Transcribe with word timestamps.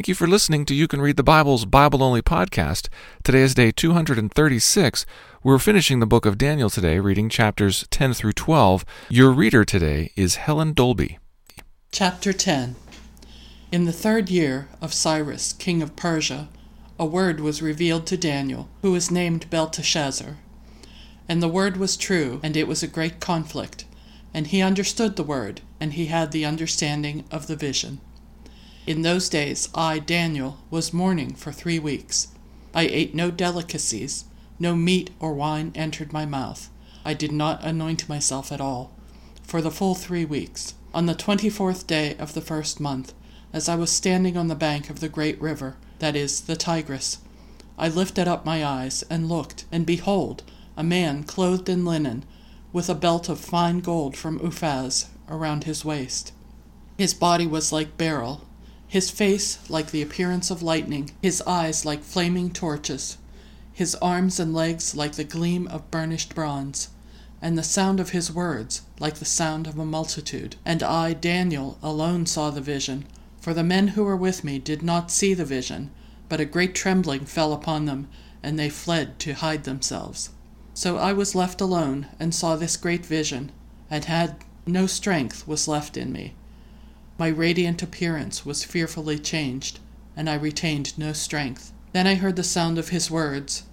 Thank 0.00 0.08
you 0.08 0.14
for 0.14 0.26
listening 0.26 0.64
to 0.64 0.74
You 0.74 0.88
Can 0.88 1.02
Read 1.02 1.18
the 1.18 1.22
Bible's 1.22 1.66
Bible 1.66 2.02
Only 2.02 2.22
podcast. 2.22 2.88
Today 3.22 3.42
is 3.42 3.52
day 3.52 3.70
236. 3.70 5.04
We're 5.42 5.58
finishing 5.58 6.00
the 6.00 6.06
book 6.06 6.24
of 6.24 6.38
Daniel 6.38 6.70
today, 6.70 6.98
reading 6.98 7.28
chapters 7.28 7.86
10 7.90 8.14
through 8.14 8.32
12. 8.32 8.86
Your 9.10 9.30
reader 9.30 9.62
today 9.62 10.10
is 10.16 10.36
Helen 10.36 10.72
Dolby. 10.72 11.18
Chapter 11.92 12.32
10 12.32 12.76
In 13.70 13.84
the 13.84 13.92
third 13.92 14.30
year 14.30 14.68
of 14.80 14.94
Cyrus, 14.94 15.52
king 15.52 15.82
of 15.82 15.96
Persia, 15.96 16.48
a 16.98 17.04
word 17.04 17.38
was 17.38 17.60
revealed 17.60 18.06
to 18.06 18.16
Daniel, 18.16 18.70
who 18.80 18.92
was 18.92 19.10
named 19.10 19.50
Belteshazzar. 19.50 20.38
And 21.28 21.42
the 21.42 21.46
word 21.48 21.76
was 21.76 21.98
true, 21.98 22.40
and 22.42 22.56
it 22.56 22.66
was 22.66 22.82
a 22.82 22.88
great 22.88 23.20
conflict. 23.20 23.84
And 24.32 24.46
he 24.46 24.62
understood 24.62 25.16
the 25.16 25.22
word, 25.22 25.60
and 25.78 25.92
he 25.92 26.06
had 26.06 26.32
the 26.32 26.46
understanding 26.46 27.24
of 27.30 27.48
the 27.48 27.56
vision. 27.56 28.00
In 28.90 29.02
those 29.02 29.28
days 29.28 29.68
I, 29.72 30.00
Daniel, 30.00 30.58
was 30.68 30.92
mourning 30.92 31.34
for 31.34 31.52
three 31.52 31.78
weeks. 31.78 32.26
I 32.74 32.86
ate 32.86 33.14
no 33.14 33.30
delicacies, 33.30 34.24
no 34.58 34.74
meat 34.74 35.10
or 35.20 35.32
wine 35.32 35.70
entered 35.76 36.12
my 36.12 36.26
mouth. 36.26 36.68
I 37.04 37.14
did 37.14 37.30
not 37.30 37.62
anoint 37.62 38.08
myself 38.08 38.50
at 38.50 38.60
all, 38.60 38.90
for 39.44 39.62
the 39.62 39.70
full 39.70 39.94
three 39.94 40.24
weeks. 40.24 40.74
On 40.92 41.06
the 41.06 41.14
twenty 41.14 41.48
fourth 41.48 41.86
day 41.86 42.16
of 42.16 42.34
the 42.34 42.40
first 42.40 42.80
month, 42.80 43.14
as 43.52 43.68
I 43.68 43.76
was 43.76 43.92
standing 43.92 44.36
on 44.36 44.48
the 44.48 44.56
bank 44.56 44.90
of 44.90 44.98
the 44.98 45.08
great 45.08 45.40
river, 45.40 45.76
that 46.00 46.16
is, 46.16 46.40
the 46.40 46.56
Tigris, 46.56 47.18
I 47.78 47.86
lifted 47.86 48.26
up 48.26 48.44
my 48.44 48.64
eyes 48.64 49.04
and 49.08 49.28
looked, 49.28 49.66
and 49.70 49.86
behold, 49.86 50.42
a 50.76 50.82
man 50.82 51.22
clothed 51.22 51.68
in 51.68 51.84
linen, 51.84 52.24
with 52.72 52.88
a 52.88 52.96
belt 52.96 53.28
of 53.28 53.38
fine 53.38 53.82
gold 53.82 54.16
from 54.16 54.40
Uphaz 54.40 55.06
around 55.28 55.62
his 55.62 55.84
waist. 55.84 56.32
His 56.98 57.14
body 57.14 57.46
was 57.46 57.70
like 57.70 57.96
beryl, 57.96 58.48
his 58.90 59.08
face 59.08 59.60
like 59.70 59.92
the 59.92 60.02
appearance 60.02 60.50
of 60.50 60.64
lightning, 60.64 61.12
his 61.22 61.40
eyes 61.42 61.84
like 61.84 62.02
flaming 62.02 62.50
torches, 62.50 63.18
his 63.72 63.94
arms 64.02 64.40
and 64.40 64.52
legs 64.52 64.96
like 64.96 65.12
the 65.12 65.22
gleam 65.22 65.68
of 65.68 65.88
burnished 65.92 66.34
bronze, 66.34 66.88
and 67.40 67.56
the 67.56 67.62
sound 67.62 68.00
of 68.00 68.10
his 68.10 68.32
words 68.32 68.82
like 68.98 69.14
the 69.14 69.24
sound 69.24 69.68
of 69.68 69.78
a 69.78 69.84
multitude. 69.84 70.56
And 70.64 70.82
I, 70.82 71.12
Daniel, 71.12 71.78
alone 71.84 72.26
saw 72.26 72.50
the 72.50 72.60
vision, 72.60 73.06
for 73.40 73.54
the 73.54 73.62
men 73.62 73.88
who 73.88 74.02
were 74.02 74.16
with 74.16 74.42
me 74.42 74.58
did 74.58 74.82
not 74.82 75.12
see 75.12 75.34
the 75.34 75.44
vision, 75.44 75.92
but 76.28 76.40
a 76.40 76.44
great 76.44 76.74
trembling 76.74 77.26
fell 77.26 77.52
upon 77.52 77.84
them, 77.84 78.08
and 78.42 78.58
they 78.58 78.68
fled 78.68 79.20
to 79.20 79.34
hide 79.34 79.62
themselves. 79.62 80.30
So 80.74 80.96
I 80.96 81.12
was 81.12 81.36
left 81.36 81.60
alone, 81.60 82.08
and 82.18 82.34
saw 82.34 82.56
this 82.56 82.76
great 82.76 83.06
vision, 83.06 83.52
and 83.88 84.06
had 84.06 84.38
no 84.66 84.88
strength 84.88 85.46
was 85.46 85.68
left 85.68 85.96
in 85.96 86.10
me. 86.10 86.34
My 87.20 87.28
radiant 87.28 87.82
appearance 87.82 88.46
was 88.46 88.64
fearfully 88.64 89.18
changed, 89.18 89.78
and 90.16 90.26
I 90.26 90.36
retained 90.36 90.96
no 90.96 91.12
strength. 91.12 91.70
Then 91.92 92.06
I 92.06 92.14
heard 92.14 92.36
the 92.36 92.42
sound 92.42 92.78
of 92.78 92.88
his 92.88 93.10
words, 93.10 93.64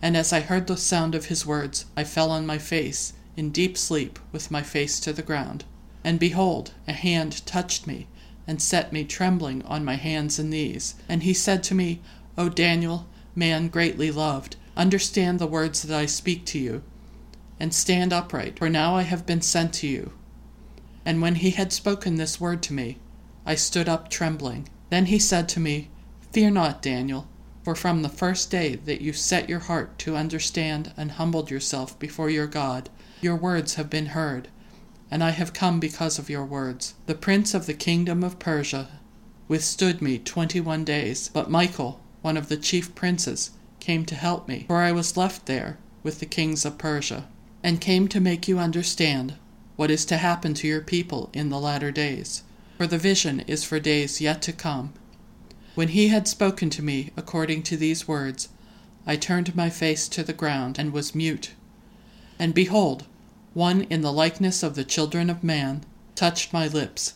and 0.00 0.16
as 0.16 0.32
I 0.32 0.40
heard 0.40 0.66
the 0.66 0.78
sound 0.78 1.14
of 1.14 1.26
his 1.26 1.44
words, 1.44 1.84
I 1.94 2.04
fell 2.04 2.30
on 2.30 2.46
my 2.46 2.56
face, 2.56 3.12
in 3.36 3.50
deep 3.50 3.76
sleep, 3.76 4.18
with 4.32 4.50
my 4.50 4.62
face 4.62 4.98
to 5.00 5.12
the 5.12 5.20
ground. 5.20 5.64
And 6.02 6.18
behold, 6.18 6.72
a 6.88 6.94
hand 6.94 7.44
touched 7.44 7.86
me, 7.86 8.06
and 8.46 8.62
set 8.62 8.94
me 8.94 9.04
trembling 9.04 9.60
on 9.64 9.84
my 9.84 9.96
hands 9.96 10.38
and 10.38 10.48
knees. 10.48 10.94
And 11.06 11.22
he 11.22 11.34
said 11.34 11.62
to 11.64 11.74
me, 11.74 12.00
O 12.38 12.48
Daniel, 12.48 13.06
man 13.34 13.68
greatly 13.68 14.10
loved, 14.10 14.56
Understand 14.74 15.38
the 15.38 15.46
words 15.46 15.82
that 15.82 15.94
I 15.94 16.06
speak 16.06 16.46
to 16.46 16.58
you, 16.58 16.82
and 17.60 17.74
stand 17.74 18.14
upright, 18.14 18.58
for 18.58 18.70
now 18.70 18.96
I 18.96 19.02
have 19.02 19.26
been 19.26 19.42
sent 19.42 19.74
to 19.74 19.86
you. 19.86 20.12
And 21.04 21.22
when 21.22 21.36
he 21.36 21.50
had 21.50 21.72
spoken 21.72 22.16
this 22.16 22.40
word 22.40 22.62
to 22.64 22.72
me, 22.72 22.98
I 23.46 23.54
stood 23.54 23.88
up 23.88 24.10
trembling. 24.10 24.68
Then 24.90 25.06
he 25.06 25.18
said 25.18 25.48
to 25.50 25.60
me, 25.60 25.88
Fear 26.32 26.50
not, 26.50 26.82
Daniel, 26.82 27.26
for 27.62 27.74
from 27.74 28.02
the 28.02 28.08
first 28.08 28.50
day 28.50 28.76
that 28.76 29.00
you 29.00 29.12
set 29.12 29.48
your 29.48 29.60
heart 29.60 29.98
to 30.00 30.16
understand 30.16 30.92
and 30.96 31.12
humbled 31.12 31.50
yourself 31.50 31.98
before 31.98 32.30
your 32.30 32.46
God, 32.46 32.90
your 33.20 33.36
words 33.36 33.74
have 33.74 33.90
been 33.90 34.06
heard, 34.06 34.48
and 35.10 35.24
I 35.24 35.30
have 35.30 35.52
come 35.52 35.80
because 35.80 36.18
of 36.18 36.30
your 36.30 36.44
words. 36.44 36.94
The 37.06 37.14
prince 37.14 37.54
of 37.54 37.66
the 37.66 37.74
kingdom 37.74 38.22
of 38.22 38.38
Persia 38.38 38.88
withstood 39.48 40.00
me 40.00 40.18
twenty 40.18 40.60
one 40.60 40.84
days, 40.84 41.28
but 41.28 41.50
Michael, 41.50 42.00
one 42.22 42.36
of 42.36 42.48
the 42.48 42.56
chief 42.56 42.94
princes, 42.94 43.50
came 43.80 44.04
to 44.06 44.14
help 44.14 44.46
me, 44.48 44.64
for 44.68 44.76
I 44.76 44.92
was 44.92 45.16
left 45.16 45.46
there 45.46 45.78
with 46.02 46.20
the 46.20 46.26
kings 46.26 46.64
of 46.64 46.78
Persia, 46.78 47.26
and 47.62 47.80
came 47.80 48.06
to 48.08 48.20
make 48.20 48.46
you 48.46 48.58
understand 48.58 49.34
what 49.80 49.90
is 49.90 50.04
to 50.04 50.18
happen 50.18 50.52
to 50.52 50.68
your 50.68 50.82
people 50.82 51.30
in 51.32 51.48
the 51.48 51.58
latter 51.58 51.90
days. 51.90 52.42
For 52.76 52.86
the 52.86 52.98
vision 52.98 53.40
is 53.46 53.64
for 53.64 53.80
days 53.80 54.20
yet 54.20 54.42
to 54.42 54.52
come. 54.52 54.92
When 55.74 55.88
he 55.88 56.08
had 56.08 56.28
spoken 56.28 56.68
to 56.68 56.82
me 56.82 57.08
according 57.16 57.62
to 57.62 57.78
these 57.78 58.06
words, 58.06 58.50
I 59.06 59.16
turned 59.16 59.56
my 59.56 59.70
face 59.70 60.06
to 60.08 60.22
the 60.22 60.34
ground 60.34 60.78
and 60.78 60.92
was 60.92 61.14
mute. 61.14 61.52
And 62.38 62.52
behold, 62.52 63.06
one 63.54 63.84
in 63.84 64.02
the 64.02 64.12
likeness 64.12 64.62
of 64.62 64.74
the 64.74 64.84
children 64.84 65.30
of 65.30 65.42
man 65.42 65.82
touched 66.14 66.52
my 66.52 66.66
lips. 66.68 67.14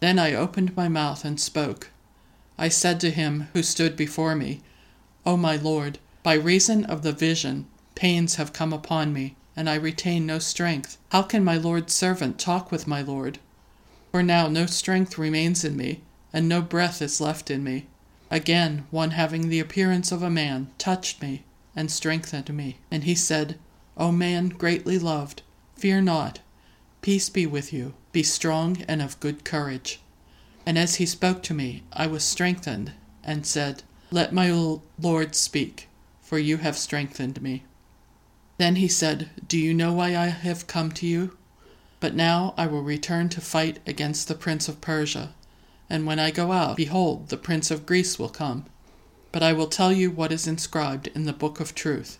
Then 0.00 0.18
I 0.18 0.34
opened 0.34 0.76
my 0.76 0.88
mouth 0.88 1.24
and 1.24 1.38
spoke. 1.38 1.90
I 2.58 2.68
said 2.68 2.98
to 2.98 3.12
him 3.12 3.46
who 3.52 3.62
stood 3.62 3.96
before 3.96 4.34
me, 4.34 4.60
O 5.24 5.36
my 5.36 5.54
Lord, 5.54 6.00
by 6.24 6.34
reason 6.34 6.84
of 6.86 7.02
the 7.02 7.12
vision, 7.12 7.68
pains 7.94 8.34
have 8.34 8.52
come 8.52 8.72
upon 8.72 9.12
me, 9.12 9.36
and 9.56 9.68
I 9.68 9.74
retain 9.76 10.26
no 10.26 10.38
strength. 10.38 10.98
How 11.10 11.22
can 11.22 11.42
my 11.42 11.56
Lord's 11.56 11.94
servant 11.94 12.38
talk 12.38 12.70
with 12.70 12.86
my 12.86 13.00
Lord? 13.00 13.38
For 14.12 14.22
now 14.22 14.48
no 14.48 14.66
strength 14.66 15.18
remains 15.18 15.64
in 15.64 15.76
me, 15.76 16.02
and 16.32 16.48
no 16.48 16.60
breath 16.60 17.00
is 17.00 17.20
left 17.20 17.50
in 17.50 17.64
me. 17.64 17.86
Again, 18.30 18.86
one 18.90 19.12
having 19.12 19.48
the 19.48 19.60
appearance 19.60 20.12
of 20.12 20.22
a 20.22 20.30
man 20.30 20.68
touched 20.78 21.22
me 21.22 21.44
and 21.74 21.90
strengthened 21.90 22.52
me. 22.54 22.78
And 22.90 23.04
he 23.04 23.14
said, 23.14 23.58
O 23.96 24.12
man 24.12 24.48
greatly 24.50 24.98
loved, 24.98 25.42
fear 25.74 26.00
not. 26.00 26.40
Peace 27.00 27.28
be 27.28 27.46
with 27.46 27.72
you. 27.72 27.94
Be 28.12 28.22
strong 28.22 28.82
and 28.88 29.00
of 29.00 29.18
good 29.20 29.44
courage. 29.44 30.00
And 30.64 30.76
as 30.78 30.96
he 30.96 31.06
spoke 31.06 31.42
to 31.44 31.54
me, 31.54 31.82
I 31.92 32.06
was 32.06 32.24
strengthened, 32.24 32.92
and 33.22 33.46
said, 33.46 33.82
let 34.10 34.32
my 34.32 34.50
Lord 35.00 35.34
speak, 35.34 35.88
for 36.22 36.38
you 36.38 36.58
have 36.58 36.76
strengthened 36.76 37.42
me. 37.42 37.64
Then 38.58 38.76
he 38.76 38.88
said, 38.88 39.30
Do 39.46 39.58
you 39.58 39.74
know 39.74 39.92
why 39.92 40.16
I 40.16 40.26
have 40.26 40.66
come 40.66 40.90
to 40.92 41.06
you? 41.06 41.36
But 42.00 42.14
now 42.14 42.54
I 42.56 42.66
will 42.66 42.82
return 42.82 43.28
to 43.30 43.40
fight 43.40 43.80
against 43.86 44.28
the 44.28 44.34
prince 44.34 44.68
of 44.68 44.80
Persia. 44.80 45.34
And 45.88 46.06
when 46.06 46.18
I 46.18 46.30
go 46.30 46.52
out, 46.52 46.76
behold, 46.76 47.28
the 47.28 47.36
prince 47.36 47.70
of 47.70 47.86
Greece 47.86 48.18
will 48.18 48.28
come. 48.28 48.64
But 49.32 49.42
I 49.42 49.52
will 49.52 49.68
tell 49.68 49.92
you 49.92 50.10
what 50.10 50.32
is 50.32 50.46
inscribed 50.46 51.08
in 51.08 51.24
the 51.24 51.32
book 51.32 51.60
of 51.60 51.74
truth. 51.74 52.18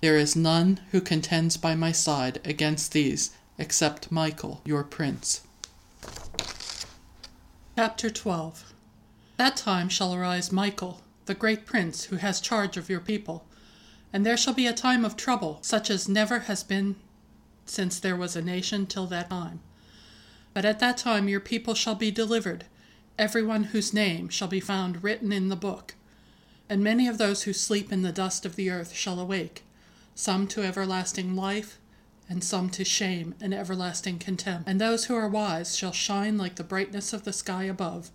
There 0.00 0.16
is 0.16 0.36
none 0.36 0.80
who 0.92 1.00
contends 1.00 1.56
by 1.56 1.74
my 1.74 1.92
side 1.92 2.40
against 2.44 2.92
these 2.92 3.32
except 3.58 4.10
Michael, 4.10 4.62
your 4.64 4.84
prince. 4.84 5.42
Chapter 7.76 8.10
12 8.10 8.72
That 9.36 9.56
time 9.56 9.88
shall 9.88 10.14
arise 10.14 10.52
Michael 10.52 11.02
the 11.26 11.34
great 11.34 11.64
prince 11.64 12.04
who 12.04 12.16
has 12.16 12.40
charge 12.40 12.76
of 12.76 12.88
your 12.88 13.00
people. 13.00 13.44
And 14.12 14.26
there 14.26 14.36
shall 14.36 14.54
be 14.54 14.66
a 14.66 14.72
time 14.72 15.04
of 15.04 15.16
trouble, 15.16 15.58
such 15.62 15.90
as 15.90 16.08
never 16.08 16.40
has 16.40 16.62
been 16.62 16.96
since 17.64 18.00
there 18.00 18.16
was 18.16 18.34
a 18.34 18.42
nation 18.42 18.86
till 18.86 19.06
that 19.06 19.30
time. 19.30 19.60
But 20.52 20.64
at 20.64 20.80
that 20.80 20.98
time 20.98 21.28
your 21.28 21.40
people 21.40 21.74
shall 21.74 21.94
be 21.94 22.10
delivered, 22.10 22.64
every 23.18 23.42
one 23.42 23.64
whose 23.64 23.94
name 23.94 24.28
shall 24.28 24.48
be 24.48 24.60
found 24.60 25.04
written 25.04 25.30
in 25.30 25.48
the 25.48 25.56
book. 25.56 25.94
And 26.68 26.82
many 26.82 27.06
of 27.06 27.18
those 27.18 27.44
who 27.44 27.52
sleep 27.52 27.92
in 27.92 28.02
the 28.02 28.12
dust 28.12 28.44
of 28.44 28.56
the 28.56 28.70
earth 28.70 28.92
shall 28.92 29.20
awake, 29.20 29.62
some 30.14 30.46
to 30.48 30.62
everlasting 30.62 31.36
life, 31.36 31.78
and 32.28 32.42
some 32.42 32.70
to 32.70 32.84
shame 32.84 33.34
and 33.40 33.52
everlasting 33.52 34.18
contempt. 34.18 34.68
And 34.68 34.80
those 34.80 35.06
who 35.06 35.14
are 35.16 35.28
wise 35.28 35.76
shall 35.76 35.92
shine 35.92 36.38
like 36.38 36.56
the 36.56 36.64
brightness 36.64 37.12
of 37.12 37.24
the 37.24 37.32
sky 37.32 37.64
above, 37.64 38.10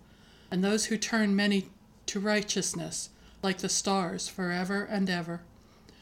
and 0.50 0.62
those 0.62 0.86
who 0.86 0.96
turn 0.96 1.36
many 1.36 1.68
to 2.06 2.20
righteousness, 2.20 3.10
like 3.42 3.58
the 3.58 3.68
stars 3.68 4.28
forever 4.28 4.84
and 4.84 5.10
ever. 5.10 5.42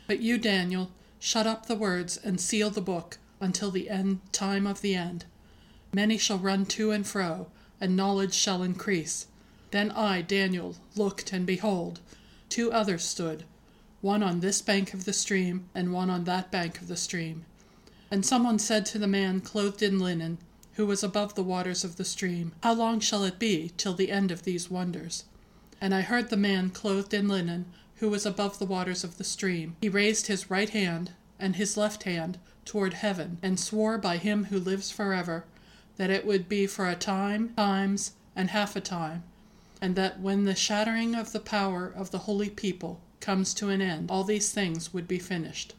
But 0.07 0.21
you, 0.21 0.39
Daniel, 0.39 0.91
shut 1.19 1.47
up 1.47 1.67
the 1.67 1.75
words 1.75 2.19
and 2.19 2.41
seal 2.41 2.71
the 2.71 2.81
book 2.81 3.19
until 3.41 3.71
the 3.71 3.89
end 3.89 4.21
time 4.33 4.67
of 4.67 4.81
the 4.81 4.95
end. 4.95 5.25
Many 5.93 6.19
shall 6.19 6.39
run 6.39 6.67
to 6.67 6.91
and 6.91 7.07
fro, 7.07 7.47
and 7.81 7.97
knowledge 7.97 8.35
shall 8.35 8.63
increase. 8.63 9.27
Then 9.71 9.91
I, 9.91 10.23
Daniel, 10.23 10.77
looked, 10.95 11.33
and 11.33 11.47
behold, 11.47 12.01
two 12.49 12.73
others 12.73 13.05
stood, 13.05 13.45
one 14.01 14.23
on 14.23 14.41
this 14.41 14.61
bank 14.61 14.93
of 14.93 15.05
the 15.05 15.13
stream, 15.13 15.69
and 15.75 15.93
one 15.93 16.11
on 16.11 16.25
that 16.25 16.51
bank 16.51 16.81
of 16.81 16.89
the 16.89 16.97
stream. 16.97 17.45
And 18.11 18.25
someone 18.25 18.59
said 18.59 18.87
to 18.87 18.99
the 18.99 19.07
man 19.07 19.41
clothed 19.41 19.83
in 19.83 19.99
linen, 19.99 20.39
who 20.75 20.87
was 20.87 21.03
above 21.03 21.35
the 21.35 21.43
waters 21.43 21.85
of 21.85 21.97
the 21.97 22.05
stream, 22.05 22.53
How 22.63 22.75
long 22.75 23.01
shall 23.01 23.25
it 23.25 23.39
be 23.39 23.73
till 23.77 23.95
the 23.95 24.11
end 24.11 24.31
of 24.31 24.43
these 24.43 24.71
wonders? 24.71 25.25
And 25.81 25.95
I 25.95 26.01
heard 26.01 26.31
the 26.31 26.37
man 26.37 26.71
clothed 26.71 27.13
in 27.13 27.29
linen, 27.29 27.67
who 27.97 28.09
was 28.09 28.25
above 28.25 28.59
the 28.59 28.67
waters 28.67 29.05
of 29.05 29.19
the 29.19 29.25
stream. 29.25 29.77
He 29.81 29.89
raised 29.89 30.27
his 30.27 30.51
right 30.51 30.71
hand 30.71 31.13
and 31.39 31.57
his 31.57 31.77
left 31.77 32.05
hand 32.05 32.39
toward 32.65 32.95
heaven, 32.95 33.39
and 33.43 33.61
swore 33.61 33.99
by 33.99 34.17
him 34.17 34.45
who 34.45 34.59
lives 34.59 34.91
forever 34.91 35.45
that 35.97 36.11
it 36.11 36.27
would 36.27 36.49
be 36.49 36.67
for 36.67 36.89
a 36.89 36.97
time, 36.97 37.51
times, 37.57 38.13
and 38.35 38.51
half 38.51 38.75
a 38.75 38.81
time, 38.81 39.23
and 39.81 39.95
that 39.97 40.21
when 40.21 40.45
the 40.45 40.55
shattering 40.55 41.15
of 41.15 41.33
the 41.33 41.41
power 41.41 41.87
of 41.87 42.11
the 42.11 42.21
holy 42.21 42.51
people 42.51 43.01
comes 43.21 43.55
to 43.55 43.69
an 43.69 43.81
end, 43.81 44.11
all 44.11 44.25
these 44.25 44.51
things 44.51 44.93
would 44.93 45.07
be 45.07 45.19
finished. 45.19 45.75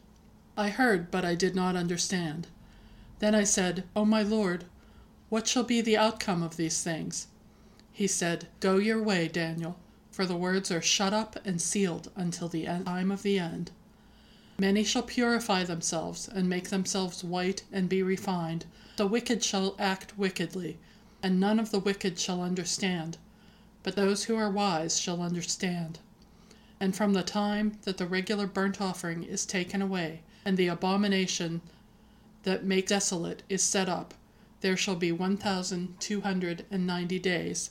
I 0.56 0.70
heard, 0.70 1.10
but 1.10 1.24
I 1.24 1.34
did 1.34 1.54
not 1.54 1.76
understand. 1.76 2.46
Then 3.18 3.34
I 3.34 3.44
said, 3.44 3.84
O 3.94 4.04
my 4.04 4.22
Lord, 4.22 4.64
what 5.28 5.46
shall 5.46 5.64
be 5.64 5.80
the 5.80 5.96
outcome 5.96 6.42
of 6.42 6.56
these 6.56 6.82
things? 6.82 7.26
He 7.92 8.06
said, 8.06 8.48
Go 8.60 8.76
your 8.76 9.02
way, 9.02 9.28
Daniel, 9.28 9.76
for 10.16 10.24
the 10.24 10.36
words 10.36 10.70
are 10.70 10.80
shut 10.80 11.12
up 11.12 11.36
and 11.44 11.60
sealed 11.60 12.10
until 12.16 12.48
the 12.48 12.64
time 12.64 13.12
of 13.12 13.22
the 13.22 13.38
end. 13.38 13.70
Many 14.58 14.82
shall 14.82 15.02
purify 15.02 15.64
themselves 15.64 16.26
and 16.26 16.48
make 16.48 16.70
themselves 16.70 17.22
white 17.22 17.64
and 17.70 17.86
be 17.86 18.02
refined. 18.02 18.64
The 18.96 19.06
wicked 19.06 19.44
shall 19.44 19.76
act 19.78 20.16
wickedly, 20.16 20.78
and 21.22 21.38
none 21.38 21.60
of 21.60 21.70
the 21.70 21.80
wicked 21.80 22.18
shall 22.18 22.40
understand 22.40 23.18
but 23.86 23.94
those 23.94 24.24
who 24.24 24.34
are 24.34 24.50
wise 24.50 24.98
shall 24.98 25.22
understand. 25.22 26.00
And 26.80 26.96
from 26.96 27.12
the 27.12 27.22
time 27.22 27.78
that 27.84 27.98
the 27.98 28.06
regular 28.06 28.48
burnt 28.48 28.80
offering 28.80 29.22
is 29.22 29.46
taken 29.46 29.80
away, 29.80 30.22
and 30.44 30.56
the 30.56 30.66
abomination 30.66 31.60
that 32.42 32.64
makes 32.64 32.88
desolate 32.88 33.44
is 33.48 33.62
set 33.62 33.88
up, 33.88 34.12
there 34.60 34.76
shall 34.76 34.96
be 34.96 35.12
one 35.12 35.36
thousand 35.36 36.00
two 36.00 36.22
hundred 36.22 36.66
and 36.68 36.84
ninety 36.84 37.20
days. 37.20 37.70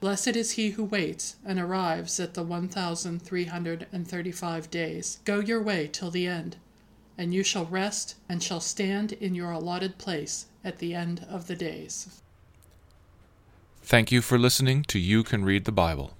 Blessed 0.00 0.36
is 0.36 0.52
he 0.52 0.70
who 0.70 0.84
waits 0.84 1.36
and 1.44 1.58
arrives 1.58 2.20
at 2.20 2.34
the 2.34 2.42
one 2.42 2.68
thousand 2.68 3.20
three 3.20 3.46
hundred 3.46 3.86
and 3.92 4.06
thirty 4.06 4.30
five 4.30 4.70
days. 4.70 5.18
Go 5.24 5.40
your 5.40 5.60
way 5.60 5.88
till 5.90 6.10
the 6.10 6.26
end, 6.26 6.56
and 7.16 7.34
you 7.34 7.42
shall 7.42 7.66
rest 7.66 8.14
and 8.28 8.42
shall 8.42 8.60
stand 8.60 9.12
in 9.12 9.34
your 9.34 9.50
allotted 9.50 9.98
place 9.98 10.46
at 10.64 10.78
the 10.78 10.94
end 10.94 11.26
of 11.28 11.48
the 11.48 11.56
days. 11.56 12.20
Thank 13.82 14.12
you 14.12 14.22
for 14.22 14.38
listening 14.38 14.84
to 14.84 14.98
You 14.98 15.24
Can 15.24 15.44
Read 15.44 15.64
the 15.64 15.72
Bible. 15.72 16.17